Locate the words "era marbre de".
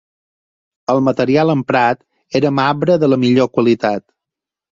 2.41-3.13